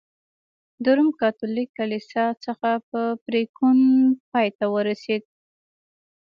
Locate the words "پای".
4.31-4.47